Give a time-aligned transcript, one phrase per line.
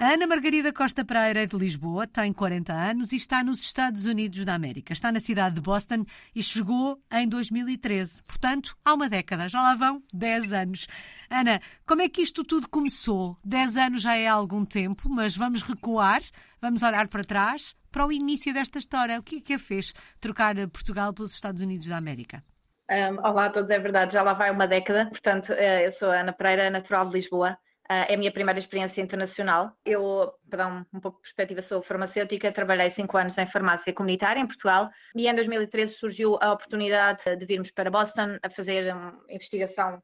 [0.00, 4.44] A Ana Margarida Costa Pereira de Lisboa, tem 40 anos e está nos Estados Unidos
[4.44, 4.92] da América.
[4.92, 8.22] Está na cidade de Boston e chegou em 2013.
[8.22, 9.48] Portanto, há uma década.
[9.48, 10.86] Já lá vão 10 anos.
[11.28, 13.36] Ana, como é que isto tudo começou?
[13.44, 16.22] 10 anos já é algum tempo, mas vamos recuar,
[16.62, 19.18] vamos olhar para trás, para o início desta história.
[19.18, 22.40] O que é que a fez trocar Portugal pelos Estados Unidos da América?
[22.88, 25.06] Um, olá a todos, é verdade, já lá vai uma década.
[25.06, 27.58] Portanto, eh, eu sou a Ana Pereira, natural de Lisboa.
[27.90, 29.72] Uh, é a minha primeira experiência internacional.
[29.84, 33.94] Eu, para dar um, um, pouco de perspectiva, sou farmacêutica, trabalhei cinco anos em farmácia
[33.94, 38.92] comunitária em Portugal e em 2013 surgiu a oportunidade de virmos para Boston a fazer
[38.94, 40.02] uma investigação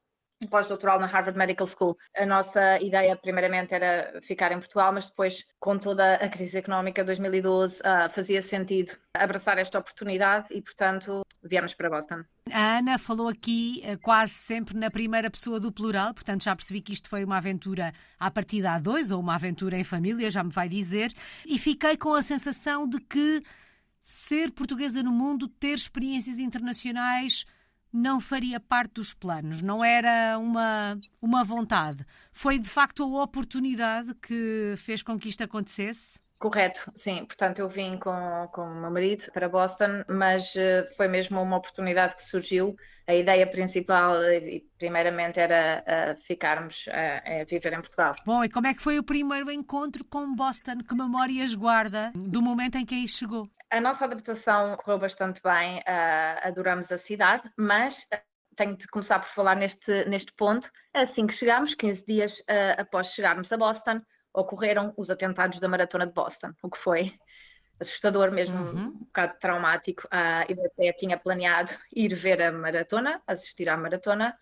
[0.48, 1.96] pós-doutoral na Harvard Medical School.
[2.16, 7.02] A nossa ideia, primeiramente, era ficar em Portugal, mas depois, com toda a crise económica
[7.02, 12.24] de 2012, uh, fazia sentido abraçar esta oportunidade e, portanto, viemos para Boston.
[12.50, 16.80] A Ana falou aqui uh, quase sempre na primeira pessoa do plural, portanto, já percebi
[16.80, 20.42] que isto foi uma aventura à partida a dois, ou uma aventura em família, já
[20.42, 21.12] me vai dizer,
[21.46, 23.42] e fiquei com a sensação de que
[24.00, 27.44] ser portuguesa no mundo, ter experiências internacionais
[27.94, 32.02] não faria parte dos planos, não era uma, uma vontade.
[32.32, 36.18] Foi de facto a oportunidade que fez com que isto acontecesse?
[36.38, 37.24] Correto, sim.
[37.24, 41.56] Portanto, eu vim com, com o meu marido para Boston, mas uh, foi mesmo uma
[41.56, 42.76] oportunidade que surgiu.
[43.06, 44.16] A ideia principal,
[44.78, 48.14] primeiramente, era uh, ficarmos uh, a viver em Portugal.
[48.26, 50.78] Bom, e como é que foi o primeiro encontro com Boston?
[50.86, 53.48] Que memórias guarda do momento em que aí chegou?
[53.70, 55.82] A nossa adaptação correu bastante bem,
[56.42, 58.08] adoramos a cidade, mas
[58.54, 60.70] tenho de começar por falar neste, neste ponto.
[60.94, 62.42] Assim que chegámos, 15 dias
[62.78, 64.00] após chegarmos a Boston,
[64.34, 67.16] ocorreram os atentados da Maratona de Boston, o que foi
[67.80, 68.86] assustador mesmo, uhum.
[68.86, 70.06] um bocado traumático.
[70.06, 74.36] Uh, eu até tinha planeado ir ver a maratona, assistir à maratona.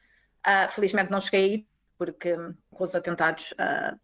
[0.46, 1.66] Uh, felizmente não cheguei a ir,
[1.98, 2.34] porque
[2.70, 3.98] com os atentados uh,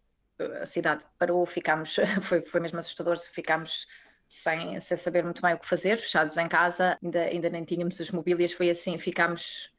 [0.61, 3.87] a cidade parou, ficámos, foi, foi mesmo assustador se ficámos
[4.27, 7.99] sem, sem saber muito bem o que fazer, fechados em casa, ainda, ainda nem tínhamos
[7.99, 9.73] as mobílias, foi assim, ficámos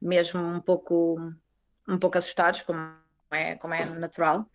[0.00, 1.18] mesmo um pouco,
[1.88, 2.78] um pouco assustados, como
[3.30, 4.48] é, como é natural,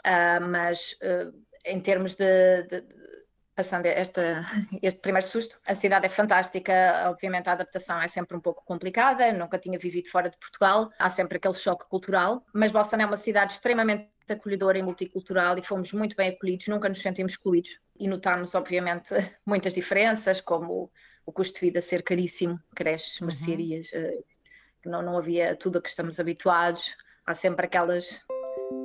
[0.00, 1.32] uh, mas uh,
[1.64, 2.84] em termos de, de,
[3.54, 4.44] passando esta,
[4.82, 9.32] este primeiro susto, a cidade é fantástica, obviamente a adaptação é sempre um pouco complicada,
[9.32, 13.16] nunca tinha vivido fora de Portugal, há sempre aquele choque cultural, mas Boston é uma
[13.16, 17.78] cidade extremamente acolhedora e multicultural e fomos muito bem acolhidos, nunca nos sentimos excluídos.
[17.96, 19.14] E notámos, obviamente,
[19.46, 20.90] muitas diferenças, como
[21.26, 23.26] o custo de vida ser caríssimo, creches, uhum.
[23.26, 24.24] mercearias, uh,
[24.84, 26.94] não, não havia tudo a que estamos habituados,
[27.24, 28.20] há sempre aquelas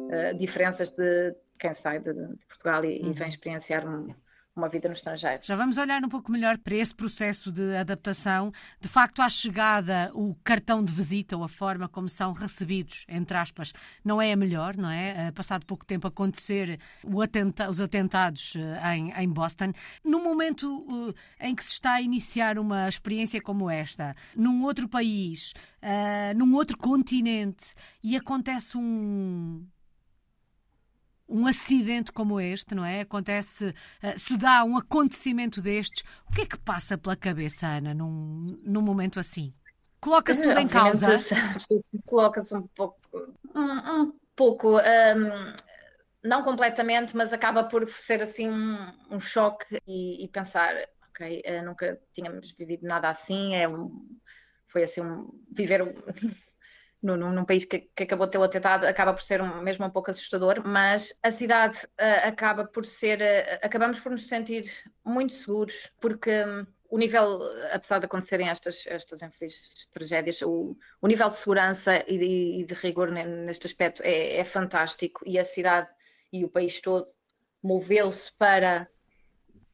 [0.10, 3.12] uh, diferenças de quem sai de, de Portugal e, uhum.
[3.12, 4.14] e, vem experienciar um,
[4.60, 5.40] uma vida no estrangeiro.
[5.44, 8.52] Já vamos olhar um pouco melhor para esse processo de adaptação.
[8.80, 13.38] De facto, à chegada, o cartão de visita ou a forma como são recebidos, entre
[13.38, 13.74] aspas,
[14.06, 15.28] não é a melhor, não é?
[15.28, 16.80] Eh, passado pouco tempo acontecer
[17.24, 19.72] atenta os atentados eh, em, em, Boston.
[20.04, 24.88] No momento uh, em que se está a iniciar uma experiência como esta, num outro
[24.88, 25.54] país,
[26.36, 29.66] num outro continente, e acontece um
[31.30, 33.02] um acidente como este, não é?
[33.02, 37.94] Acontece, eh, se dá um acontecimento destes, o que é que passa pela cabeça, Ana,
[37.94, 39.50] num, num momento assim?
[40.02, 41.18] Coloca-se tudo em causa?
[42.06, 42.98] Coloca-se um pouco,
[43.54, 45.54] um, um pouco, um,
[46.24, 48.78] não completamente, mas acaba por ser assim um,
[49.12, 50.74] um choque e, e, pensar,
[51.10, 54.08] ok, uh, nunca tínhamos vivido nada assim, é um,
[54.68, 55.82] foi assim um, viver
[57.02, 59.86] no, num país que, que, acabou de ter o atentado, acaba por ser um, mesmo
[59.86, 64.70] um pouco assustador, mas a cidade uh, acaba por ser, uh, acabamos por nos sentir
[65.04, 67.40] muito seguros, porque um, o nível,
[67.72, 72.66] apesar de acontecerem estas, estas infelizes tragédias, o, o nível de segurança e de, e
[72.66, 75.88] de rigor neste aspecto é, é fantástico e a cidade
[76.34, 77.08] e o país todo
[77.62, 78.90] moveu-se para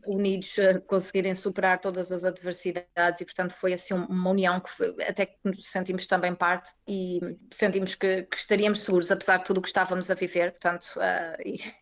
[0.07, 4.95] unidos a conseguirem superar todas as adversidades e portanto foi assim uma união que foi,
[5.07, 7.19] até que nos sentimos também parte e
[7.51, 11.75] sentimos que, que, estaríamos seguros apesar de tudo o que estávamos a viver, portanto uh,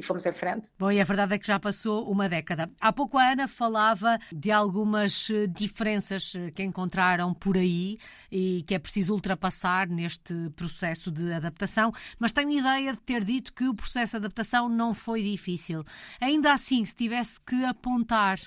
[0.00, 0.68] e fomos em frente.
[0.78, 2.70] Bom, e a verdade é que já passou uma década.
[2.80, 7.98] Há pouco a Ana falava de algumas eh, diferenças eh, que encontraram por aí
[8.32, 13.52] e que é preciso ultrapassar neste processo de adaptação, mas tenho ideia de ter dito
[13.52, 15.84] que o processo de adaptação não foi difícil.
[16.20, 18.38] Ainda assim, se tivesse que apontar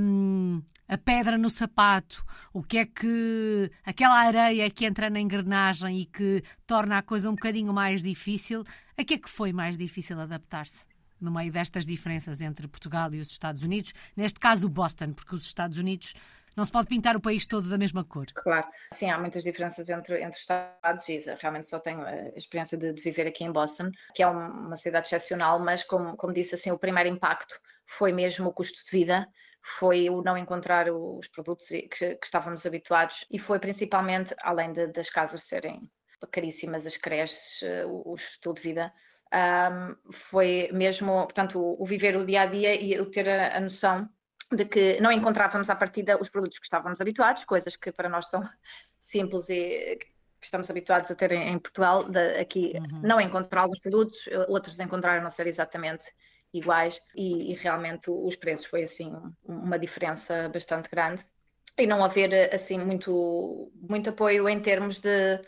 [0.00, 6.00] hum, a pedra no sapato, o que é que aquela areia que entra na engrenagem
[6.00, 8.64] e que torna a coisa um bocadinho mais difícil,
[8.96, 10.84] a que é que foi mais difícil adaptar-se?
[11.20, 15.46] No meio destas diferenças entre Portugal e os Estados Unidos, neste caso Boston, porque os
[15.46, 16.14] Estados Unidos
[16.56, 18.26] não se pode pintar o país todo da mesma cor.
[18.34, 22.94] Claro, sim, há muitas diferenças entre, entre estados e realmente só tenho a experiência de,
[22.94, 26.70] de viver aqui em Boston, que é uma cidade excepcional, mas como, como disse assim,
[26.70, 29.28] o primeiro impacto foi mesmo o custo de vida,
[29.66, 34.86] foi o não encontrar os produtos que, que estávamos habituados e foi principalmente, além de,
[34.86, 35.90] das casas serem
[36.30, 38.92] caríssimas, as creches, eh, o, o estilo de vida,
[39.34, 43.56] um, foi mesmo, portanto, o, o, viver o dia a dia e o ter a,
[43.56, 44.08] a, noção
[44.52, 48.28] de que não encontrávamos à partida os produtos que estávamos habituados, coisas que para nós
[48.28, 48.40] são
[48.98, 50.06] simples e que
[50.40, 53.00] estamos habituados a ter em, em Portugal, de, aqui uhum.
[53.02, 54.16] não encontrar alguns produtos,
[54.48, 56.04] outros encontraram não ser exatamente
[56.52, 59.12] iguais e, e realmente os preços foi assim
[59.44, 61.24] uma diferença bastante grande.
[61.78, 65.40] E não haver assim muito, muito apoio em termos de,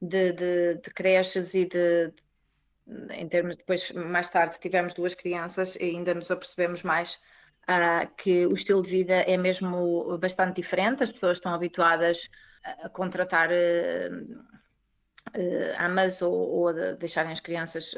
[0.00, 2.12] de, de, de creches e de,
[3.12, 7.20] em termos depois mais tarde tivemos duas crianças e ainda nos apercebemos mais
[7.68, 11.02] uh, que o estilo de vida é mesmo bastante diferente.
[11.02, 12.30] As pessoas estão habituadas
[12.82, 14.42] a contratar uh,
[15.36, 17.94] uh, amas ou, ou a deixarem as crianças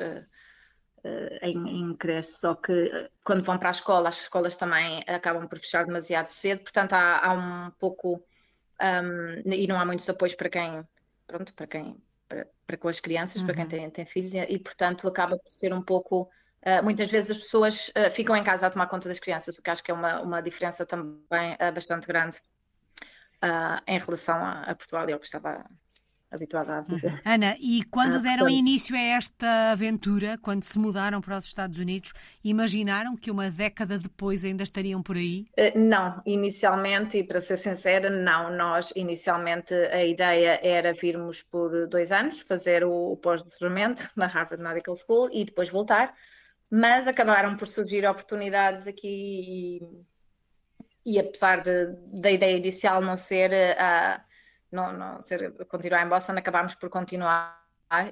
[1.43, 5.49] em, em creche, só que eh, quando vão para a escola, as escolas também acabam
[5.49, 8.23] por fechar demasiado cedo, portanto há, há um pouco
[8.83, 10.87] um, e não há muitos apoios para quem,
[11.27, 11.97] pronto, para quem,
[12.29, 13.47] para, para com as crianças, uhum.
[13.47, 13.71] para quem uhum.
[13.71, 16.31] tem, tem filhos, e, e, portanto acaba por ser um pouco.
[16.67, 19.63] Uh, muitas vezes as pessoas uh, ficam em casa a tomar conta das crianças, o
[19.63, 22.41] que acho que é uma, uma diferença também uh, bastante grande
[23.87, 25.65] em relação a, a Portugal e ao que estava
[26.31, 27.13] habituada a viver.
[27.13, 27.19] Uhum.
[27.25, 28.59] Ana, e quando ah, deram portanto...
[28.59, 32.13] início a esta aventura, quando se mudaram para os Estados Unidos,
[32.43, 35.47] imaginaram que uma década depois ainda estariam por aí?
[35.59, 38.51] Uh, não, inicialmente, e para ser sincera, não.
[38.51, 44.63] Nós, inicialmente, a ideia era virmos por dois anos, fazer o, o pós-doutoramento na Harvard
[44.63, 46.13] Medical School e depois voltar,
[46.71, 49.81] mas acabaram por surgir oportunidades aqui
[51.05, 51.87] e, e apesar de,
[52.21, 54.26] da ideia inicial não ser a.
[54.77, 57.59] Não, não ser, continuar em Boston, acabámos por continuar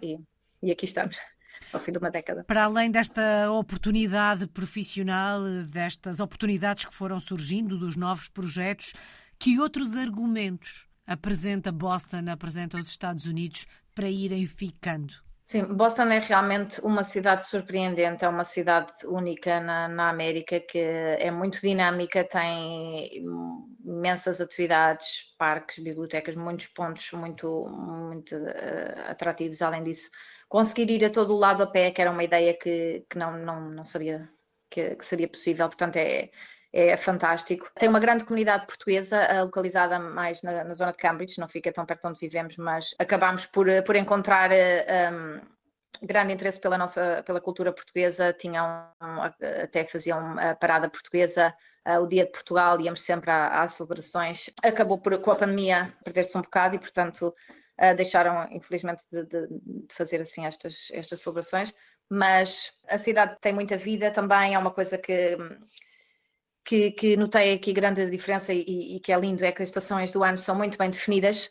[0.03, 0.19] e,
[0.63, 1.19] e aqui estamos.
[1.73, 2.45] Ao fim de uma década.
[2.45, 8.93] Para além desta oportunidade profissional, destas oportunidades que foram surgindo, dos novos projetos,
[9.39, 15.24] que outros argumentos apresenta Boston, apresenta os Estados Unidos para irem ficando?
[15.47, 20.79] Sim, Boston é realmente uma cidade surpreendente, é uma cidade única na, na América que
[20.79, 23.23] é muito dinâmica, tem
[23.85, 29.61] imensas atividades, parques, bibliotecas, muitos pontos muito, muito uh, atrativos.
[29.61, 30.11] Além disso,
[30.49, 33.37] conseguir ir a todo o lado a pé, que era uma ideia que, que não,
[33.37, 34.27] não, não sabia
[34.71, 36.31] que, que seria possível, portanto é,
[36.75, 37.71] é fantástico.
[37.79, 41.73] Tem uma grande comunidade portuguesa, eh, localizada mais na, na, zona de Cambridge, não fica
[41.73, 45.41] tão perto de onde vivemos, mas acabámos por, eh, por encontrar um, ehm,
[46.03, 48.91] grande interesse pela nossa pela cultura portuguesa, tinham
[49.63, 51.55] até faziam a parada portuguesa,
[52.03, 54.51] o dia de Portugal, íamos sempre às celebrações.
[54.63, 57.35] Acabou por com a pandemia perder-se um bocado e, portanto,
[57.97, 61.73] deixaram infelizmente de, de, de, fazer assim estas estas celebrações.
[62.11, 65.39] Mas a cidade tem muita vida também, é uma coisa que
[66.65, 70.11] que, que notei aqui grande diferença e, e, que é lindo é que as estações
[70.11, 71.51] do ano são muito bem definidas.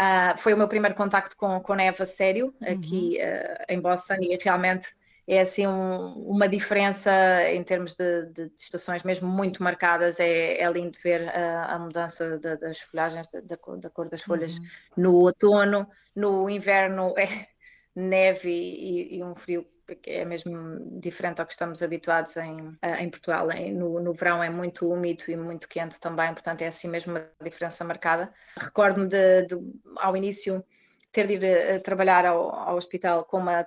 [0.00, 4.16] Uh, foi o meu primeiro contacto com, com neve a sério aqui uh, em Boston
[4.20, 4.88] e realmente
[5.26, 7.10] é assim um, uma diferença
[7.50, 10.18] em termos de, de, de, estações mesmo muito marcadas.
[10.18, 14.58] É, é lindo ver uh, a mudança de, das folhagens, da, da, cor das folhas
[14.58, 14.64] uhum.
[14.96, 17.46] no outono, no inverno é
[17.94, 23.10] neve e, e um frio que é mesmo diferente ao que estamos habituados em, em
[23.10, 23.48] Portugal.
[23.72, 27.28] No, no verão é muito úmido e muito quente também, portanto é assim mesmo uma
[27.42, 28.32] diferença marcada.
[28.58, 29.56] Recordo-me de, de,
[29.96, 30.64] ao início
[31.12, 33.66] ter de ir eh, trabalhar ao, ao, hospital com uma,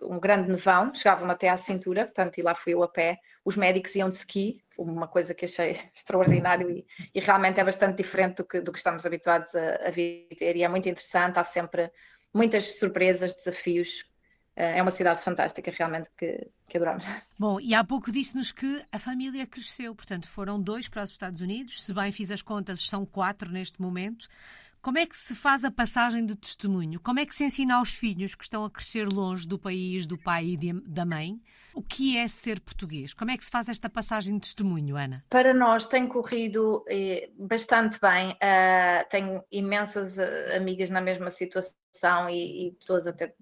[0.00, 3.18] um grande nevão, chegavam até à cintura, portanto, e lá fui eu a pé.
[3.44, 7.96] Os médicos iam de ski, uma coisa que achei extraordinário e, e realmente é bastante
[7.96, 11.38] diferente do que, do que estamos habituados a, a viver e é muito interessante.
[11.38, 11.90] Há sempre
[12.32, 14.04] muitas surpresas, desafios
[14.56, 17.04] é uma cidade fantástica, realmente, que, que adoramos.
[17.38, 21.40] Bom, e há pouco disse-nos que a família cresceu, portanto, foram dois para os Estados
[21.40, 24.28] Unidos, se bem fiz as contas, são quatro neste momento.
[24.84, 27.00] Como é que se faz a passagem de testemunho?
[27.00, 30.18] Como é que se ensina aos filhos que estão a crescer longe do país, do
[30.18, 31.40] pai e de, da mãe?
[31.74, 33.14] O que é ser português?
[33.14, 35.16] Como é que se faz esta passagem de testemunho, Ana?
[35.30, 38.32] Para nós tem corrido eh, bastante bem.
[38.32, 43.34] Uh, tenho imensas uh, amigas na mesma situação e, e pessoas até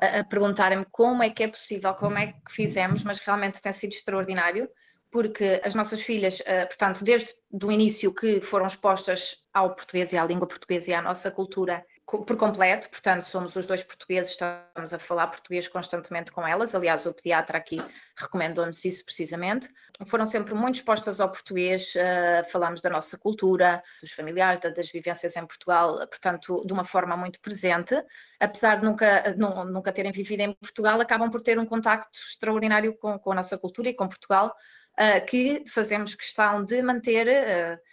[0.00, 3.74] a, a perguntarem-me como é que é possível, como é que fizemos, mas realmente tem
[3.74, 4.66] sido extraordinário
[5.10, 10.18] porque as nossas filhas, eh, portanto, desde o início que foram expostas ao português e
[10.18, 14.94] à língua portuguesa e à nossa cultura, por completo, portanto, somos os dois portugueses, estamos
[14.94, 16.74] a falar português constantemente com elas.
[16.74, 17.82] Aliás, o pediatra aqui
[18.16, 19.68] recomendou-nos isso precisamente.
[20.06, 25.36] Foram sempre muito expostas ao português, uh, falamos da nossa cultura, dos familiares, das vivências
[25.36, 27.94] em Portugal, portanto, de uma forma muito presente.
[28.40, 29.34] Apesar de nunca,
[29.66, 33.58] nunca terem vivido em Portugal, acabam por ter um contacto extraordinário com, com a nossa
[33.58, 34.54] cultura e com Portugal,
[34.98, 37.26] uh, que fazemos questão de manter.
[37.26, 37.88] Uh,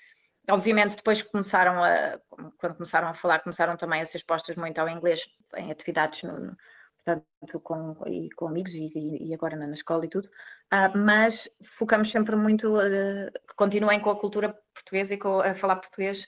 [0.49, 2.19] obviamente depois começaram a,
[2.57, 5.21] quando começaram a falar, começaram também a ser expostas muito ao inglês
[5.57, 6.55] em atividades no,
[7.03, 12.11] portanto, com, e, com amigos e, e, agora na escola e tudo, uh, mas focamos
[12.11, 16.27] sempre muito uh, que continuem com a cultura portuguesa e com, a falar português,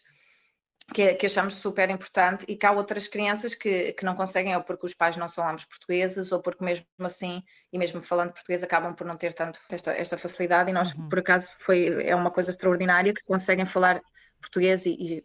[0.94, 4.64] que, que, achamos super importante, e que há outras crianças que, que não conseguem, ou
[4.64, 8.64] porque os pais não são ambos portugueses, ou porque mesmo assim, e mesmo falando português,
[8.64, 11.10] acabam por não ter tanto esta, esta facilidade, e nós, uhum.
[11.10, 14.02] por acaso, foi, é uma coisa extraordinária que conseguem falar
[14.40, 15.24] português e, e,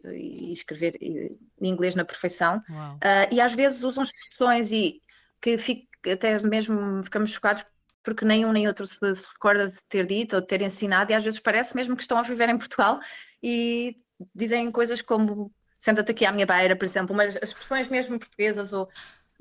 [0.49, 2.57] e escrever em inglês na perfeição.
[2.69, 5.01] Uh, e às vezes usam expressões e
[5.41, 7.65] que fico, até mesmo ficamos chocados
[8.03, 11.15] porque nenhum nem outro se, se, recorda de ter dito ou de ter ensinado, e
[11.15, 12.99] às vezes parece mesmo que estão a viver em Portugal
[13.41, 13.97] e
[14.35, 18.71] dizem coisas como senta-te aqui à minha beira, por exemplo, mas as expressões mesmo portuguesas
[18.71, 18.89] ou,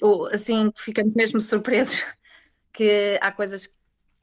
[0.01, 2.05] ou assim, ficamos mesmo surpresos
[2.73, 3.75] que há coisas que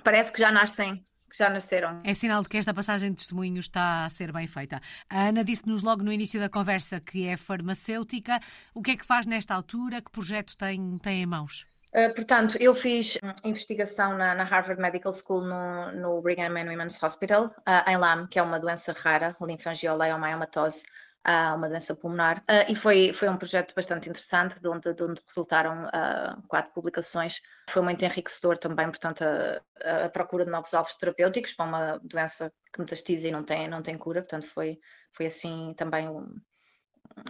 [0.03, 2.01] parece que já nascem que já nasceram.
[2.03, 4.81] É sinal de que esta passagem de testemunho está a ser bem feita.
[5.07, 8.39] A Ana disse-nos logo no início da conversa que é farmacêutica.
[8.73, 10.01] O que é que faz nesta altura?
[10.01, 11.68] Que projeto tem, tem em mãos?
[11.93, 17.01] Uh, portanto, eu fiz investigação na, na, Harvard Medical School no, no Brigham and Women's
[17.01, 20.83] Hospital, uh, em LAM, que é uma doença rara, linfangioleiomyomatose,
[21.23, 22.39] a uma doença pulmonar.
[22.39, 26.71] Uh, e foi, foi um projeto bastante interessante, de onde, de onde resultaram uh, quatro
[26.73, 27.41] publicações.
[27.69, 32.53] Foi muito enriquecedor também, portanto, a, a, procura de novos alvos terapêuticos para uma doença
[32.71, 34.79] que metastiza e não tem, não tem cura, portanto, foi,
[35.11, 36.35] foi assim também um,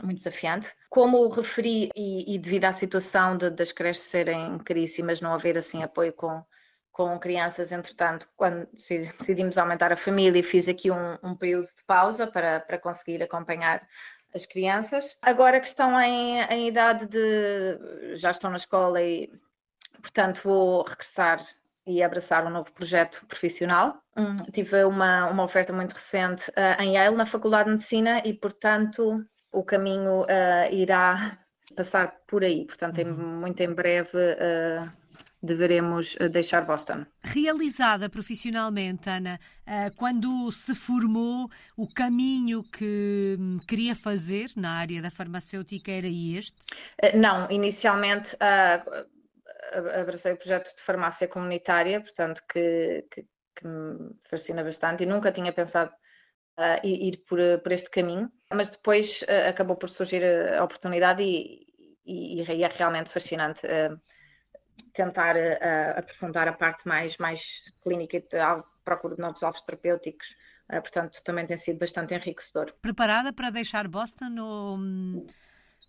[0.03, 0.74] muito desafiante.
[0.89, 5.84] Como referi, e, e devido à situação de, das creches serem caríssimas, não haver assim
[5.84, 6.43] apoio com
[7.00, 12.27] com crianças, entretanto, quando decidimos aumentar a família, fiz aqui um, um período de pausa
[12.27, 13.88] para, para conseguir acompanhar
[14.36, 15.17] as crianças.
[15.22, 18.17] Agora que estão em, em idade de.
[18.17, 19.31] já estão na escola e,
[20.01, 21.41] portanto, vou regressar
[21.88, 24.03] e abraçar um novo projeto profissional.
[24.17, 28.34] Hum, tive uma, uma oferta muito recente uh, em Yale, na Faculdade de Medicina, e,
[28.34, 31.38] portanto, o caminho uh, irá
[31.75, 32.65] passar por aí.
[32.65, 33.39] Portanto, uhum.
[33.39, 34.18] muito em breve.
[34.18, 35.00] Uh,
[35.41, 37.06] deveremos eh, deixar Boston.
[37.24, 45.01] Realizada profissionalmente, Ana, eh, quando se formou, o caminho que hum, queria fazer na área
[45.01, 46.58] da farmacêutica era este?
[47.15, 48.36] Não, inicialmente
[49.96, 53.25] abracei o projeto de farmácia comunitária, portanto, que, que,
[53.56, 55.91] que me fascina bastante e nunca tinha pensado
[56.60, 61.66] uh, ir por, por, este caminho, mas depois uh, acabou por surgir a oportunidade e,
[62.06, 63.66] e, e é realmente fascinante.
[63.66, 64.00] Uh,
[64.94, 65.36] tentar
[65.96, 67.42] aprofundar a parte mais, mais
[67.84, 70.36] clínica e de procura de novos alvos terapêuticos.
[70.68, 72.74] Portanto, também tem sido bastante enriquecedor.
[72.82, 75.28] Preparada para deixar Boston ou hum,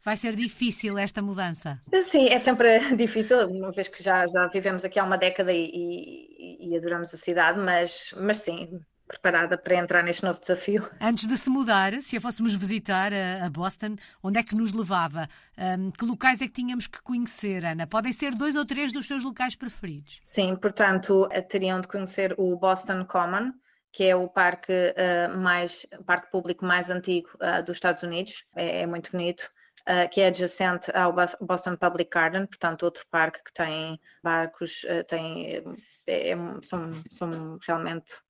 [0.04, 1.80] vai ser difícil esta mudança?
[2.04, 5.70] Sim, é sempre difícil, uma vez que já, já vivemos aqui há uma década e,
[5.72, 10.88] e, e adoramos a cidade, mas, mas sim, preparada para entrar neste novo desafio.
[11.00, 15.28] Antes de se mudar, se a fôssemos visitar a, Boston, onde é que nos levava?
[15.58, 17.86] Um, que locais é que tínhamos que conhecer, Ana?
[17.90, 20.18] Podem ser dois ou três dos seus locais preferidos?
[20.22, 23.52] Sim, portanto, teriam de conhecer o Boston Common,
[23.92, 28.44] que é o parque uh, mais parque público mais antigo uh, dos Estados Unidos.
[28.54, 29.50] É, é muito bonito.
[29.88, 35.64] Uh, que é adjacente ao Boston Public Garden, portanto, outro parque que tem barcos, tem,
[36.06, 38.29] é, são, são realmente eh,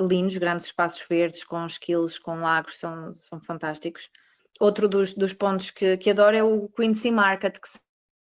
[0.00, 4.10] lindos, grandes espaços verdes, com esquilos, com lagos, são, são fantásticos.
[4.60, 7.68] Outro dos, dos pontos que, que adoro é o Quincy Market, que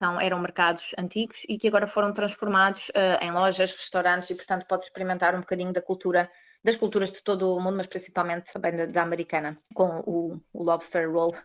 [0.02, 4.66] são, eram mercados antigos e que agora foram transformados uh, em lojas, restaurantes e, portanto,
[4.68, 6.30] pode experimentar um bocadinho da cultura,
[6.64, 10.64] das culturas de todo o mundo, mas principalmente também da, da americana, com o, o,
[10.64, 11.36] lobster roll,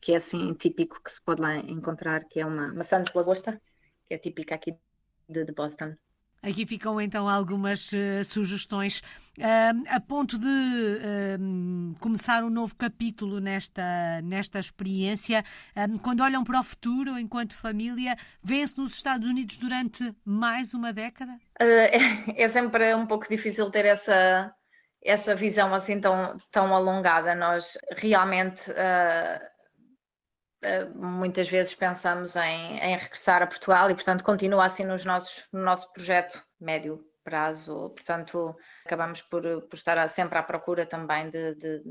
[0.00, 3.60] que é assim típico que se pode lá encontrar, que é uma maçã de lagosta,
[4.06, 4.76] que é típica aqui
[5.28, 5.96] de, de Boston.
[6.44, 8.98] Aqui ficam então algumas uh, sugestões
[9.38, 15.42] uh, a ponto de uh, começar um novo capítulo nesta, nesta experiência.
[16.02, 21.32] quando olham para o futuro, enquanto família, vêem-se nos Estados Unidos durante mais uma década?
[21.58, 21.96] É,
[22.44, 24.54] é, sempre um pouco difícil ter essa,
[25.02, 27.34] essa visão assim tão, tão alongada.
[27.34, 29.40] Nós realmente eh,
[30.94, 35.62] muitas vezes pensamos em, em, regressar a Portugal e, portanto, continua assim nos nossos, no
[35.62, 37.90] nosso projeto médio prazo.
[37.90, 41.82] Portanto, acabamos por, por estar sempre à procura também de, de,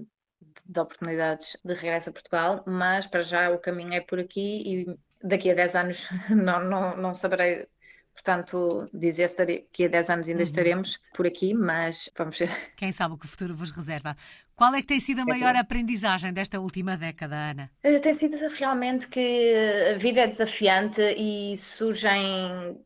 [0.65, 4.99] de oportunidades de regresso a Portugal, mas para já o caminho é por aqui e
[5.23, 7.67] daqui a 10 anos não, não, não saberei
[8.13, 9.29] Portanto, dizer
[9.71, 10.43] que a 10 anos ainda uhum.
[10.43, 12.49] estaremos por aqui, mas vamos ver.
[12.77, 14.15] Quem sabe o que o futuro vos reserva.
[14.55, 17.71] Qual é que tem sido a é maior aprendizagem desta última década, Ana?
[17.83, 19.53] Eh, tem sido realmente que
[19.93, 22.79] a vida é desafiante e surgem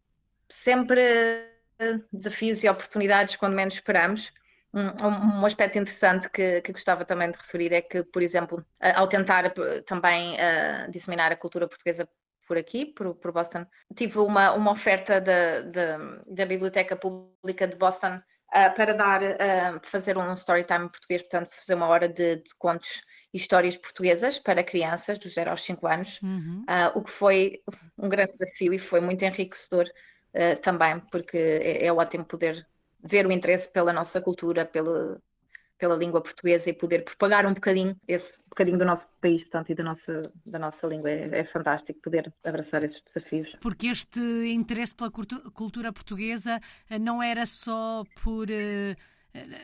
[0.48, 1.02] sempre
[2.12, 4.32] desafios e oportunidades quando menos esperamos.
[4.74, 8.66] Um, um, aspecto interessante que, que, gostava também de referir é que, por exemplo,
[8.96, 9.52] ao tentar
[9.86, 12.08] também uh, disseminar a cultura portuguesa
[12.48, 13.66] por aqui, por, por Boston.
[13.96, 19.80] Tive uma, uma oferta da, da, da Biblioteca Pública de Boston uh, para dar, uh,
[19.84, 23.02] fazer um story time português, portanto, fazer uma hora de, de contos
[23.34, 26.64] e histórias portuguesas para crianças dos 0 aos 5 anos, uhum.
[26.64, 27.62] uh, o que foi
[27.98, 29.86] um grande desafio e foi muito enriquecedor
[30.62, 32.68] também, porque é, é ótimo poder
[33.04, 35.20] ver o interesse pela nossa cultura, pelo,
[35.78, 39.76] pela língua portuguesa e poder propagar um bocadinho esse bocadinho do nosso país, portanto, e
[39.76, 41.10] da nossa, da nossa língua.
[41.12, 43.56] É, é fantástico poder abraçar esses desafios.
[43.62, 48.96] Porque este interesse pela cultura portuguesa eh, não era só por eh,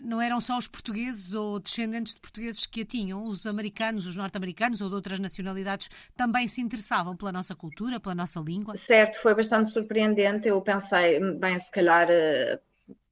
[0.03, 4.15] não eram só os portugueses ou descendentes de portugueses que a tinham, os americanos, os
[4.15, 8.75] norte-americanos ou de outras nacionalidades também se interessavam pela nossa cultura, pela nossa língua?
[8.75, 10.47] Certo, foi bastante surpreendente.
[10.47, 12.59] Eu pensei, bem, se calhar eh,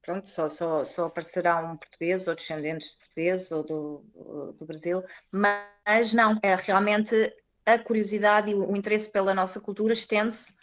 [0.02, 6.12] pronto, só, só, só aparecerão portugueses ou descendentes de portugueses ou do, do Brasil, mas
[6.12, 7.32] não, é realmente
[7.64, 10.54] a curiosidade e o, interesse pela nossa cultura estende-se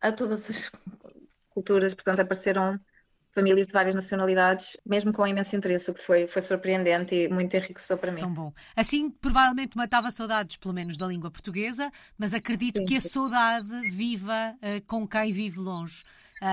[0.00, 0.72] a todas as
[1.50, 2.80] culturas, portanto apareceram
[3.32, 7.54] famílias de várias nacionalidades, mesmo com imenso interesse, o que foi, foi surpreendente e muito
[7.54, 8.20] enriquecedor para mim.
[8.20, 8.52] Tão bom.
[8.74, 11.86] Assim, provavelmente matava saudades, pelo menos, da língua portuguesa,
[12.18, 16.02] mas acredito sim, que a saudade viva uh, com quem vive longe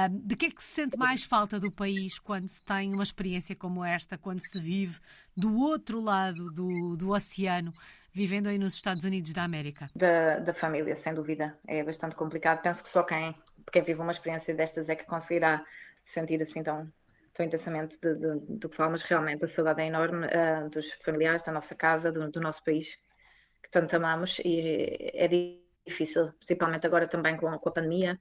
[0.09, 3.55] de que é que se sente mais falta do país quando se tem uma experiência
[3.55, 4.99] como esta, quando se vive
[5.35, 7.71] do outro lado do, do oceano,
[8.11, 9.89] vivendo aí nos Estados Unidos da América?
[9.95, 11.57] Da, da família, sem dúvida.
[11.65, 12.61] É bastante complicado.
[12.61, 13.33] Penso que só quem,
[13.71, 15.63] quem vive uma experiência destas é que conseguirá
[16.03, 16.91] sentir assim tão,
[17.33, 21.51] tão intensamente do que fala, mas realmente a saudade é enorme uh, dos familiares, da
[21.53, 22.97] nossa casa, do, do, nosso país,
[23.63, 25.27] que tanto amamos, e é
[25.85, 28.19] difícil, principalmente agora também com, com a pandemia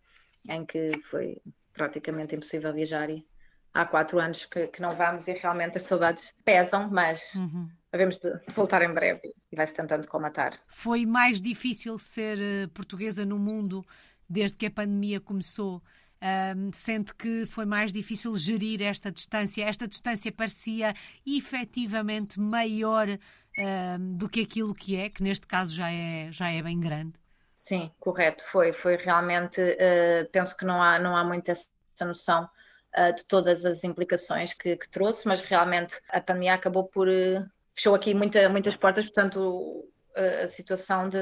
[0.49, 1.41] em que foi
[1.77, 3.27] praticamente impossível viajar e
[3.77, 7.69] há quatro anos que, que não vamos e realmente as saudades pesam, mas uhum.
[7.93, 9.21] havemos de, de, voltar em breve
[9.53, 10.59] e vai-se tentando colmatar.
[10.69, 13.85] Foi mais difícil ser uh, portuguesa no mundo
[14.29, 15.83] desde que a pandemia começou.
[16.57, 19.65] Um, sente que foi mais difícil gerir esta distância.
[19.65, 20.95] Esta distância parecia
[21.27, 26.63] efetivamente maior um, do que aquilo que é, que neste caso já é, já é
[26.63, 27.13] bem grande.
[27.57, 32.47] Sim, correto, foi, foi realmente, uh, penso que não há, não há muita essa noção
[32.95, 37.51] uh, de todas as implicações que, que, trouxe, mas realmente a pandemia acabou por, uh,
[37.75, 39.89] fechou aqui muita, muitas portas, portanto
[40.43, 41.19] a situação de,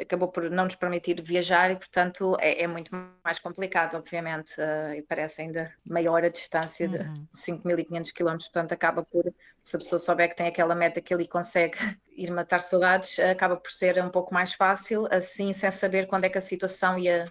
[0.00, 2.90] acabou por não nos permitir viajar e, portanto, é, é muito
[3.24, 7.26] mais complicado, obviamente, uh, e parece ainda maior a distância uhum.
[7.32, 9.32] de 5.500 km, portanto, acaba por,
[9.62, 11.76] se a pessoa souber que tem aquela meta que ele consegue
[12.16, 16.28] ir matar saudades, acaba por ser um pouco mais fácil, assim, sem saber quando é
[16.28, 17.30] que a situação ia,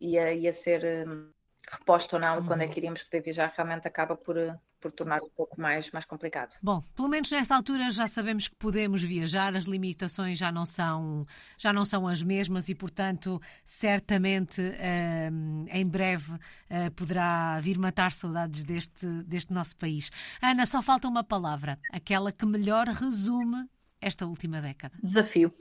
[0.00, 1.30] ia, ia ser um,
[1.70, 2.46] reposta ou não, uhum.
[2.46, 2.70] quando é uhum.
[2.70, 4.36] que iríamos poder viajar, realmente acaba por
[4.82, 6.56] por tornar um pouco mais, mais complicado.
[6.60, 11.24] Bom, pelo menos nesta altura já sabemos que podemos viajar, as limitações já não são,
[11.58, 18.10] já não são as mesmas e, portanto, certamente uh, em breve uh, poderá vir matar
[18.10, 20.10] saudades deste, deste nosso país.
[20.42, 23.68] Ana, só falta uma palavra, aquela que melhor resume
[24.00, 24.94] esta última década.
[25.00, 25.54] Desafio.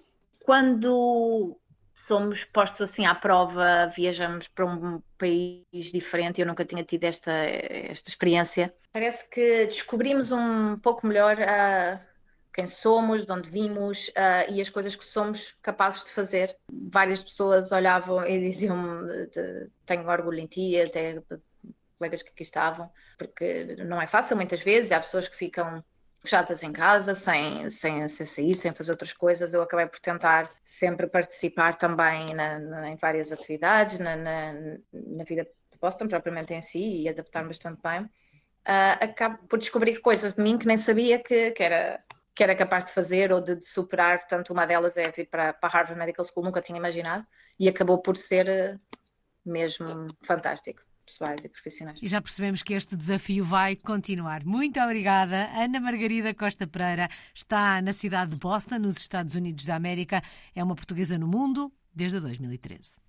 [0.43, 1.61] Quando
[2.07, 7.31] somos postos assim à prova, viajamos para um país diferente, eu nunca tinha tido esta,
[7.31, 8.73] esta experiência.
[8.91, 11.99] Parece que descobrimos um pouco melhor uh,
[12.53, 16.55] quem somos, de onde vimos uh, e as coisas que somos capazes de fazer.
[16.69, 19.07] Várias pessoas olhavam e diziam
[19.85, 21.21] tenho orgulho em ti, até
[21.97, 25.83] colegas que aqui estavam, porque não é fácil muitas vezes, há pessoas que ficam
[26.21, 29.53] fechadas em casa, sem, sem, sem sair, sem fazer outras coisas.
[29.53, 35.43] Eu acabei por tentar sempre participar também na, na, em várias atividades, na, na, vida
[35.43, 38.09] de Boston, propriamente em si, e adaptar-me bastante bem.
[38.67, 42.03] Uh, acabo por descobrir coisas de mim que nem sabia que, que, era,
[42.35, 44.19] que era capaz de fazer ou de, de superar.
[44.19, 47.25] Portanto, uma delas é vir para, a Harvard Medical School, nunca tinha imaginado,
[47.59, 48.97] e acabou por ser uh,
[49.43, 51.99] mesmo fantástico pessoais e profissionais.
[52.01, 54.45] E já percebemos que este desafio vai continuar.
[54.45, 55.49] Muito obrigada.
[55.53, 60.21] Ana Margarida Costa Pereira está na cidade de Boston, nos Estados Unidos da América.
[60.55, 63.00] É uma portuguesa no mundo desde 2013.